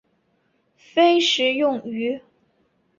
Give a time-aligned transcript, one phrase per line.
[0.75, 2.19] 非食用鱼。